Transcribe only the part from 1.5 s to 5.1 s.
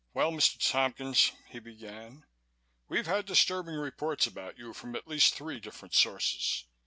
began, "we've had disturbing reports about you from at